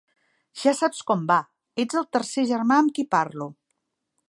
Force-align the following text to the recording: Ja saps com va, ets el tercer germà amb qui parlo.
Ja 0.61 0.71
saps 0.79 1.01
com 1.11 1.21
va, 1.33 1.37
ets 1.85 1.99
el 2.03 2.09
tercer 2.17 2.47
germà 2.53 2.81
amb 2.85 2.97
qui 2.97 3.09
parlo. 3.17 3.51